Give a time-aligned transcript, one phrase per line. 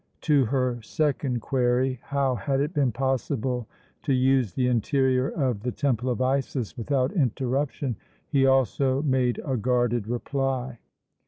[0.21, 3.67] To her second query, how had it been possible
[4.01, 7.95] to use the interior of the Temple of Isis without interruption,
[8.27, 10.79] he also made a guarded reply.